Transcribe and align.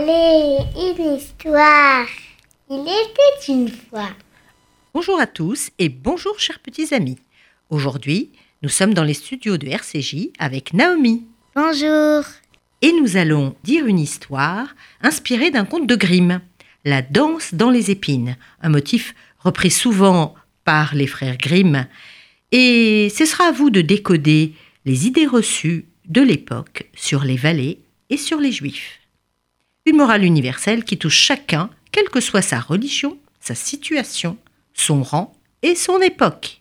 Allez, 0.00 0.12
allez, 0.12 0.94
une 0.98 1.16
histoire. 1.16 2.06
Il 2.70 2.80
était 2.80 3.52
une 3.52 3.68
fois. 3.68 4.08
Bonjour 4.94 5.20
à 5.20 5.26
tous 5.26 5.68
et 5.78 5.90
bonjour 5.90 6.40
chers 6.40 6.58
petits 6.58 6.94
amis. 6.94 7.18
Aujourd'hui, 7.68 8.30
nous 8.62 8.70
sommes 8.70 8.94
dans 8.94 9.04
les 9.04 9.12
studios 9.12 9.58
de 9.58 9.66
RCJ 9.66 10.30
avec 10.38 10.72
Naomi. 10.72 11.26
Bonjour. 11.54 12.24
Et 12.80 12.92
nous 12.92 13.18
allons 13.18 13.54
dire 13.62 13.84
une 13.84 13.98
histoire 13.98 14.74
inspirée 15.02 15.50
d'un 15.50 15.66
conte 15.66 15.86
de 15.86 15.96
Grimm, 15.96 16.40
La 16.86 17.02
danse 17.02 17.52
dans 17.52 17.70
les 17.70 17.90
épines, 17.90 18.38
un 18.62 18.70
motif 18.70 19.14
repris 19.40 19.70
souvent 19.70 20.34
par 20.64 20.94
les 20.94 21.08
frères 21.08 21.36
Grimm. 21.36 21.86
Et 22.52 23.12
ce 23.14 23.26
sera 23.26 23.48
à 23.48 23.52
vous 23.52 23.68
de 23.68 23.82
décoder 23.82 24.54
les 24.86 25.06
idées 25.06 25.26
reçues 25.26 25.84
de 26.06 26.22
l'époque 26.22 26.88
sur 26.94 27.22
les 27.22 27.36
Valets 27.36 27.80
et 28.08 28.16
sur 28.16 28.40
les 28.40 28.50
Juifs. 28.52 28.99
Morale 29.92 30.24
universelle 30.24 30.84
qui 30.84 30.98
touche 30.98 31.18
chacun, 31.18 31.70
quelle 31.92 32.08
que 32.08 32.20
soit 32.20 32.42
sa 32.42 32.60
religion, 32.60 33.18
sa 33.40 33.54
situation, 33.54 34.36
son 34.74 35.02
rang 35.02 35.34
et 35.62 35.74
son 35.74 36.00
époque. 36.00 36.60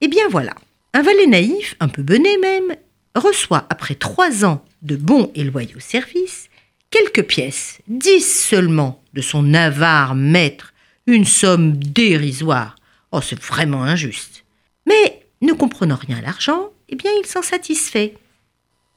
Eh 0.00 0.08
bien 0.08 0.28
voilà, 0.28 0.54
un 0.94 1.02
valet 1.02 1.26
naïf, 1.26 1.76
un 1.80 1.88
peu 1.88 2.02
bené 2.02 2.36
même, 2.38 2.76
reçoit 3.14 3.66
après 3.70 3.94
trois 3.94 4.44
ans 4.44 4.64
de 4.82 4.96
bons 4.96 5.30
et 5.34 5.44
loyaux 5.44 5.80
services 5.80 6.48
quelques 6.92 7.26
pièces, 7.26 7.80
dix 7.88 8.22
seulement, 8.22 9.02
de 9.14 9.22
son 9.22 9.54
avare 9.54 10.14
maître, 10.14 10.72
une 11.06 11.24
somme 11.24 11.76
dérisoire. 11.76 12.76
Oh, 13.10 13.20
c'est 13.20 13.42
vraiment 13.42 13.82
injuste. 13.82 14.44
Mais, 14.86 15.22
ne 15.40 15.52
comprenant 15.52 15.96
rien 15.96 16.18
à 16.18 16.20
l'argent, 16.20 16.70
eh 16.88 16.94
bien, 16.94 17.10
il 17.18 17.26
s'en 17.26 17.42
satisfait. 17.42 18.14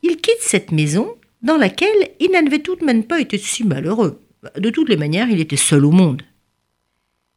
Il 0.04 0.18
quitte 0.18 0.42
cette 0.42 0.72
maison 0.72 1.16
dans 1.46 1.58
laquelle 1.58 2.10
il 2.20 2.32
n'avait 2.32 2.60
tout 2.60 2.76
de 2.76 2.84
même 2.84 3.06
pas 3.06 3.22
été 3.22 3.38
si 3.38 3.64
malheureux. 3.64 4.20
De 4.58 4.70
toutes 4.72 4.90
les 4.90 4.98
manières, 4.98 5.30
il 5.30 5.40
était 5.40 5.56
seul 5.56 5.86
au 5.86 5.92
monde. 5.92 6.24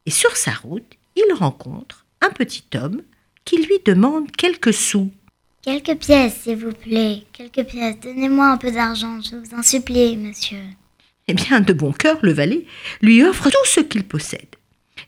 Et 0.05 0.11
sur 0.11 0.35
sa 0.35 0.51
route, 0.51 0.97
il 1.15 1.33
rencontre 1.33 2.05
un 2.21 2.31
petit 2.31 2.63
homme 2.75 3.03
qui 3.45 3.57
lui 3.57 3.77
demande 3.85 4.31
quelques 4.31 4.73
sous. 4.73 5.11
Quelques 5.61 5.95
pièces, 5.95 6.41
s'il 6.41 6.57
vous 6.57 6.71
plaît. 6.71 7.23
Quelques 7.33 7.65
pièces. 7.65 7.99
Donnez-moi 8.01 8.47
un 8.47 8.57
peu 8.57 8.71
d'argent, 8.71 9.21
je 9.21 9.35
vous 9.35 9.55
en 9.55 9.61
supplie, 9.61 10.17
monsieur. 10.17 10.63
Eh 11.27 11.33
bien, 11.35 11.59
de 11.61 11.73
bon 11.73 11.91
cœur, 11.91 12.17
le 12.23 12.33
valet 12.33 12.65
lui 13.01 13.23
offre 13.23 13.49
tout 13.49 13.65
ce 13.65 13.81
qu'il 13.81 14.03
possède. 14.03 14.55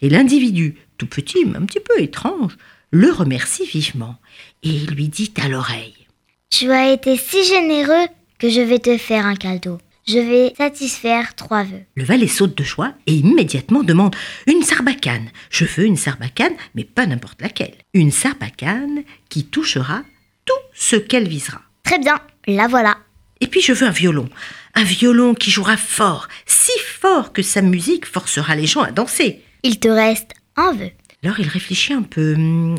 Et 0.04 0.10
l'individu, 0.10 0.76
tout 1.00 1.08
petit, 1.08 1.46
mais 1.46 1.58
un 1.58 1.66
petit 1.66 1.80
peu 1.80 2.00
étrange, 2.00 2.56
le 2.92 3.12
remercie 3.12 3.66
vivement 3.66 4.18
et 4.62 4.80
lui 4.86 5.08
dit 5.08 5.34
à 5.42 5.48
l'oreille 5.48 6.08
Tu 6.52 6.72
as 6.72 6.92
été 6.92 7.18
si 7.18 7.44
généreux 7.44 8.08
que 8.42 8.50
je 8.50 8.60
vais 8.60 8.80
te 8.80 8.98
faire 8.98 9.28
un 9.28 9.36
cadeau. 9.36 9.78
Je 10.08 10.18
vais 10.18 10.56
satisfaire 10.58 11.36
trois 11.36 11.64
vœux. 11.64 11.84
Le 11.96 12.04
valet 12.04 12.28
saute 12.28 12.58
de 12.58 12.64
joie 12.64 12.96
et 13.06 13.14
immédiatement 13.14 13.84
demande 13.84 14.16
une 14.48 14.64
sarbacane. 14.64 15.30
Je 15.52 15.64
veux 15.64 15.86
une 15.86 15.96
sarbacane, 15.96 16.56
mais 16.74 16.84
pas 16.84 17.06
n'importe 17.06 17.40
laquelle. 17.40 17.76
Une 17.94 18.10
sarbacane 18.10 19.04
qui 19.30 19.46
touchera 19.46 20.02
tout 20.46 20.56
ce 20.74 20.96
qu'elle 20.96 21.28
visera. 21.28 21.62
Très 21.84 22.00
bien, 22.00 22.20
la 22.48 22.68
voilà. 22.68 22.98
Et 23.42 23.48
puis 23.48 23.62
je 23.62 23.74
veux 23.74 23.86
un 23.86 23.92
violon. 23.92 24.28
Un 24.74 24.86
violon 24.86 25.36
qui 25.36 25.52
jouera 25.52 25.78
fort, 25.78 26.28
si 26.48 26.72
fort 26.80 27.34
que 27.34 27.44
sa 27.44 27.62
musique 27.62 28.08
forcera 28.08 28.56
les 28.56 28.66
gens 28.66 28.82
à 28.82 28.92
danser. 28.92 29.42
Il 29.62 29.80
te 29.80 29.88
reste 29.88 30.34
un 30.56 30.74
vœu. 30.74 30.90
Alors 31.24 31.40
il 31.40 31.48
réfléchit 31.48 31.94
un 31.94 32.02
peu. 32.02 32.36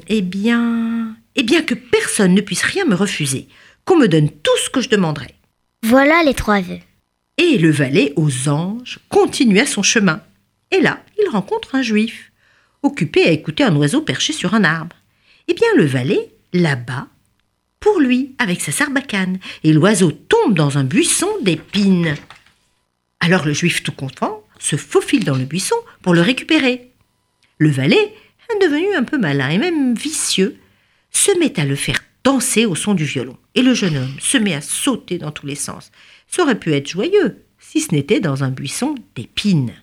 Eh 0.09 0.23
bien. 0.23 1.17
Eh 1.37 1.45
bien 1.45 1.63
que 1.63 1.75
personne 1.75 2.35
ne 2.35 2.41
puisse 2.41 2.65
rien 2.65 2.85
me 2.85 2.97
refuser. 2.97 3.47
Qu'on 3.85 3.97
me 3.97 4.09
donne 4.09 4.29
tout 4.29 4.59
ce 4.65 4.69
que 4.69 4.81
je 4.81 4.89
demanderai. 4.89 5.37
Voilà 5.83 6.23
les 6.25 6.35
trois 6.35 6.61
vœux. 6.61 6.81
Et 7.39 7.59
le 7.59 7.71
valet 7.71 8.13
aux 8.17 8.49
anges 8.49 8.99
continua 9.09 9.67
son 9.67 9.83
chemin. 9.83 10.23
Et 10.71 10.81
là, 10.81 11.05
il 11.19 11.29
rencontre 11.29 11.75
un 11.75 11.83
juif, 11.83 12.33
occupé 12.83 13.25
à 13.25 13.31
écouter 13.31 13.65
un 13.65 13.77
oiseau 13.77 14.01
perché 14.01 14.33
sur 14.33 14.55
un 14.55 14.65
arbre. 14.65 14.97
Eh 15.49 15.55
bien, 15.55 15.69
le 15.77 15.85
valet 15.85 16.31
là-bas 16.53 17.09
pour 17.81 17.99
lui 17.99 18.35
avec 18.39 18.61
sa 18.61 18.71
sarbacane, 18.71 19.41
et 19.65 19.73
l'oiseau 19.73 20.13
tombe 20.13 20.55
dans 20.55 20.79
un 20.79 20.85
buisson 20.85 21.29
d'épines. 21.43 22.15
Alors 23.19 23.45
le 23.45 23.53
juif 23.53 23.83
tout 23.83 23.93
content 23.93 24.45
se 24.61 24.77
faufile 24.77 25.25
dans 25.25 25.37
le 25.37 25.45
buisson 25.45 25.75
pour 26.01 26.15
le 26.15 26.21
récupérer. 26.21 26.93
Le 27.59 27.71
valet, 27.71 28.15
devenu 28.61 28.95
un 28.95 29.05
peu 29.05 29.19
malin 29.19 29.49
et 29.49 29.59
même 29.59 29.95
vicieux, 29.95 30.57
se 31.11 31.37
met 31.39 31.59
à 31.59 31.65
le 31.65 31.77
faire 31.77 32.03
danser 32.25 32.67
au 32.67 32.75
son 32.75 32.95
du 32.95 33.05
violon, 33.05 33.37
et 33.55 33.63
le 33.63 33.75
jeune 33.75 33.97
homme 33.97 34.17
se 34.21 34.39
met 34.39 34.55
à 34.55 34.61
sauter 34.61 35.19
dans 35.19 35.33
tous 35.33 35.47
les 35.47 35.55
sens. 35.55 35.91
Ça 36.29 36.43
aurait 36.43 36.59
pu 36.59 36.73
être 36.75 36.89
joyeux, 36.89 37.45
si 37.59 37.81
ce 37.81 37.95
n'était 37.95 38.21
dans 38.21 38.45
un 38.45 38.51
buisson 38.51 38.95
d'épines. 39.15 39.75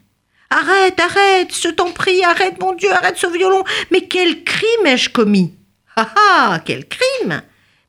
Arrête, 0.50 1.00
arrête, 1.00 1.56
je 1.56 1.70
t'en 1.70 1.92
prie, 1.92 2.24
arrête, 2.24 2.60
mon 2.60 2.74
Dieu, 2.74 2.92
arrête 2.92 3.18
ce 3.18 3.28
violon. 3.28 3.64
Mais 3.92 4.08
quel 4.08 4.44
crime 4.44 4.86
ai-je 4.86 5.10
commis? 5.10 5.54
Ah 5.96 6.12
ah, 6.16 6.62
quel 6.66 6.88
crime 6.88 7.44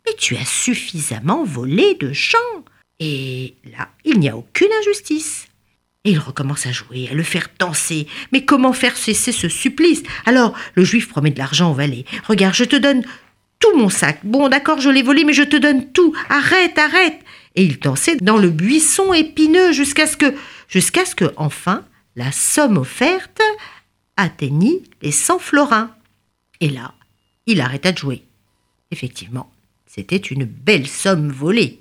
Mais 0.04 0.14
tu 0.18 0.36
as 0.36 0.44
suffisamment 0.44 1.44
volé 1.44 1.94
de 1.94 2.12
chant. 2.12 2.38
Et 2.98 3.54
là, 3.64 3.88
il 4.04 4.20
n'y 4.20 4.28
a 4.28 4.36
aucune 4.36 4.68
injustice. 4.80 5.46
Et 6.04 6.12
il 6.12 6.18
recommence 6.18 6.66
à 6.66 6.72
jouer, 6.72 7.08
à 7.10 7.14
le 7.14 7.22
faire 7.22 7.48
danser. 7.58 8.06
Mais 8.32 8.44
comment 8.44 8.74
faire 8.74 8.96
cesser 8.96 9.32
ce 9.32 9.48
supplice? 9.48 10.02
Alors, 10.26 10.54
le 10.74 10.84
juif 10.84 11.08
promet 11.08 11.30
de 11.30 11.38
l'argent 11.38 11.70
au 11.70 11.74
valet. 11.74 12.04
Regarde, 12.26 12.54
je 12.54 12.64
te 12.64 12.76
donne 12.76 13.04
tout 13.60 13.76
mon 13.76 13.88
sac. 13.88 14.20
Bon, 14.24 14.48
d'accord, 14.48 14.80
je 14.80 14.90
l'ai 14.90 15.02
volé, 15.02 15.24
mais 15.24 15.32
je 15.32 15.44
te 15.44 15.56
donne 15.56 15.92
tout. 15.92 16.14
Arrête, 16.28 16.76
arrête. 16.78 17.20
Et 17.54 17.64
il 17.64 17.78
dansait 17.78 18.16
dans 18.16 18.38
le 18.38 18.50
buisson 18.50 19.12
épineux 19.12 19.72
jusqu'à 19.72 20.06
ce 20.06 20.16
que, 20.16 20.34
jusqu'à 20.68 21.04
ce 21.04 21.14
que, 21.14 21.32
enfin, 21.36 21.84
la 22.16 22.32
somme 22.32 22.78
offerte 22.78 23.40
atteignit 24.16 24.82
les 25.02 25.12
100 25.12 25.38
florins. 25.38 25.94
Et 26.60 26.68
là, 26.68 26.94
il 27.46 27.60
arrêta 27.60 27.92
de 27.92 27.98
jouer. 27.98 28.24
Effectivement, 28.90 29.50
c'était 29.86 30.16
une 30.16 30.44
belle 30.44 30.86
somme 30.86 31.30
volée. 31.30 31.80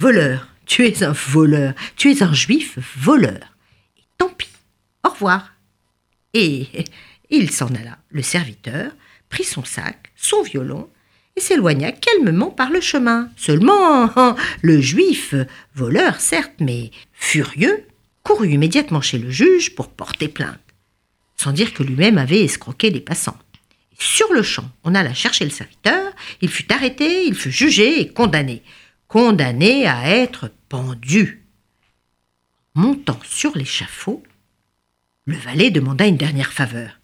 Voleur, 0.00 0.48
tu 0.66 0.86
es 0.86 1.02
un 1.02 1.12
voleur, 1.12 1.74
tu 1.96 2.10
es 2.10 2.22
un 2.22 2.32
juif 2.32 2.78
voleur. 2.96 3.56
Et 3.98 4.02
tant 4.18 4.28
pis, 4.28 4.48
au 5.04 5.10
revoir. 5.10 5.52
Et 6.34 6.66
il 7.30 7.50
s'en 7.50 7.68
alla. 7.68 7.98
Le 8.10 8.22
serviteur 8.22 8.92
prit 9.28 9.44
son 9.44 9.64
sac, 9.64 10.12
son 10.16 10.42
violon, 10.42 10.88
s'éloigna 11.40 11.92
calmement 11.92 12.50
par 12.50 12.70
le 12.70 12.80
chemin. 12.80 13.30
Seulement, 13.36 14.10
le 14.62 14.80
juif, 14.80 15.34
voleur 15.74 16.20
certes, 16.20 16.54
mais 16.60 16.90
furieux, 17.12 17.84
courut 18.22 18.50
immédiatement 18.50 19.00
chez 19.00 19.18
le 19.18 19.30
juge 19.30 19.74
pour 19.74 19.88
porter 19.88 20.28
plainte, 20.28 20.60
sans 21.36 21.52
dire 21.52 21.72
que 21.72 21.82
lui-même 21.82 22.18
avait 22.18 22.44
escroqué 22.44 22.90
les 22.90 23.00
passants. 23.00 23.38
Sur 23.98 24.32
le 24.32 24.42
champ, 24.42 24.70
on 24.84 24.94
alla 24.94 25.14
chercher 25.14 25.44
le 25.44 25.50
serviteur, 25.50 26.12
il 26.40 26.48
fut 26.48 26.72
arrêté, 26.72 27.26
il 27.26 27.34
fut 27.34 27.50
jugé 27.50 28.00
et 28.00 28.08
condamné. 28.08 28.62
Condamné 29.08 29.86
à 29.86 30.08
être 30.08 30.52
pendu. 30.68 31.44
Montant 32.74 33.18
sur 33.24 33.56
l'échafaud, 33.56 34.22
le 35.24 35.36
valet 35.36 35.70
demanda 35.70 36.06
une 36.06 36.16
dernière 36.16 36.52
faveur. 36.52 36.97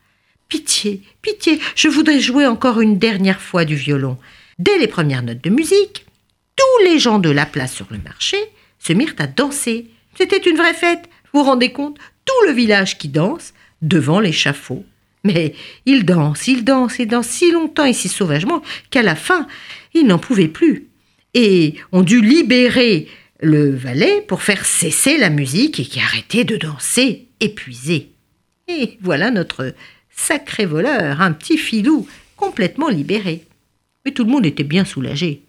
Pitié, 0.54 1.02
pitié, 1.20 1.58
je 1.74 1.88
voudrais 1.88 2.20
jouer 2.20 2.46
encore 2.46 2.80
une 2.80 2.96
dernière 2.96 3.40
fois 3.40 3.64
du 3.64 3.74
violon. 3.74 4.18
Dès 4.60 4.78
les 4.78 4.86
premières 4.86 5.24
notes 5.24 5.42
de 5.42 5.50
musique, 5.50 6.06
tous 6.54 6.84
les 6.84 7.00
gens 7.00 7.18
de 7.18 7.28
la 7.28 7.44
place 7.44 7.74
sur 7.74 7.88
le 7.90 7.98
marché 7.98 8.36
se 8.78 8.92
mirent 8.92 9.16
à 9.18 9.26
danser. 9.26 9.90
C'était 10.16 10.48
une 10.48 10.56
vraie 10.56 10.72
fête, 10.72 11.08
vous 11.32 11.40
vous 11.40 11.46
rendez 11.46 11.72
compte 11.72 11.98
Tout 12.24 12.46
le 12.46 12.52
village 12.52 12.98
qui 12.98 13.08
danse 13.08 13.52
devant 13.82 14.20
l'échafaud. 14.20 14.84
Mais 15.24 15.56
il 15.86 16.04
danse, 16.04 16.46
il 16.46 16.62
danse, 16.62 17.00
il 17.00 17.08
danse 17.08 17.26
si 17.26 17.50
longtemps 17.50 17.86
et 17.86 17.92
si 17.92 18.08
sauvagement 18.08 18.62
qu'à 18.90 19.02
la 19.02 19.16
fin, 19.16 19.48
il 19.92 20.06
n'en 20.06 20.20
pouvait 20.20 20.46
plus. 20.46 20.86
Et 21.34 21.74
on 21.90 22.02
dut 22.02 22.20
libérer 22.20 23.08
le 23.40 23.74
valet 23.74 24.24
pour 24.28 24.42
faire 24.42 24.64
cesser 24.66 25.18
la 25.18 25.30
musique 25.30 25.80
et 25.80 25.84
qui 25.84 25.98
arrêtait 25.98 26.44
de 26.44 26.56
danser, 26.56 27.26
épuisé. 27.40 28.12
Et 28.68 28.98
voilà 29.02 29.32
notre 29.32 29.74
sacré 30.16 30.66
voleur, 30.66 31.20
un 31.20 31.32
petit 31.32 31.58
filou, 31.58 32.06
complètement 32.36 32.88
libéré. 32.88 33.44
Mais 34.04 34.12
tout 34.12 34.24
le 34.24 34.30
monde 34.30 34.46
était 34.46 34.64
bien 34.64 34.84
soulagé. 34.84 35.42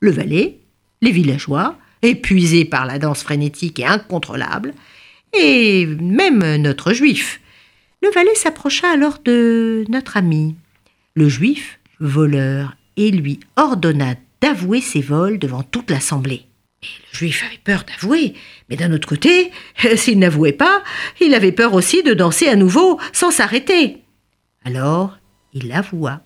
Le 0.00 0.10
valet, 0.10 0.58
les 1.02 1.10
villageois, 1.10 1.76
épuisés 2.02 2.64
par 2.64 2.86
la 2.86 2.98
danse 2.98 3.22
frénétique 3.22 3.80
et 3.80 3.86
incontrôlable, 3.86 4.74
et 5.32 5.86
même 5.86 6.56
notre 6.56 6.92
juif. 6.92 7.40
Le 8.02 8.10
valet 8.10 8.34
s'approcha 8.34 8.90
alors 8.90 9.18
de 9.24 9.84
notre 9.88 10.16
ami, 10.16 10.54
le 11.14 11.28
juif 11.28 11.78
voleur, 12.00 12.76
et 12.96 13.10
lui 13.10 13.40
ordonna 13.56 14.14
d'avouer 14.40 14.80
ses 14.80 15.00
vols 15.00 15.38
devant 15.38 15.62
toute 15.62 15.90
l'assemblée. 15.90 16.47
Le 16.82 17.18
juif 17.18 17.44
avait 17.44 17.60
peur 17.62 17.84
d'avouer, 17.84 18.34
mais 18.68 18.76
d'un 18.76 18.92
autre 18.92 19.08
côté, 19.08 19.50
s'il 19.96 20.18
n'avouait 20.18 20.52
pas, 20.52 20.82
il 21.20 21.34
avait 21.34 21.52
peur 21.52 21.74
aussi 21.74 22.02
de 22.02 22.14
danser 22.14 22.48
à 22.48 22.56
nouveau 22.56 23.00
sans 23.12 23.30
s'arrêter. 23.30 24.02
Alors 24.64 25.18
il 25.52 25.72
avoua 25.72 26.20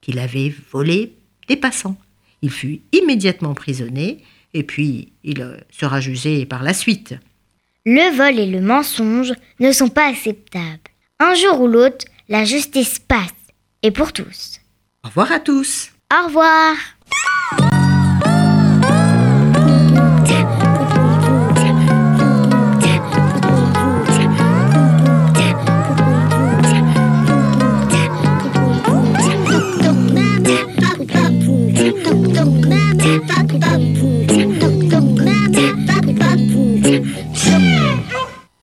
qu'il 0.00 0.18
avait 0.18 0.54
volé 0.72 1.12
des 1.48 1.56
passants. 1.56 1.96
Il 2.42 2.50
fut 2.50 2.80
immédiatement 2.92 3.50
emprisonné 3.50 4.24
et 4.54 4.62
puis 4.62 5.12
il 5.24 5.42
euh, 5.42 5.56
sera 5.70 6.00
jugé 6.00 6.46
par 6.46 6.62
la 6.62 6.72
suite. 6.72 7.14
Le 7.84 8.14
vol 8.16 8.38
et 8.38 8.46
le 8.46 8.60
mensonge 8.60 9.34
ne 9.58 9.72
sont 9.72 9.88
pas 9.88 10.08
acceptables. 10.08 10.78
Un 11.18 11.34
jour 11.34 11.60
ou 11.60 11.66
l'autre, 11.66 12.06
la 12.28 12.44
justice 12.44 12.98
passe, 12.98 13.34
et 13.82 13.90
pour 13.90 14.12
tous. 14.12 14.60
Au 15.04 15.08
revoir 15.08 15.32
à 15.32 15.40
tous. 15.40 15.90
Au 16.12 16.26
revoir 16.26 16.74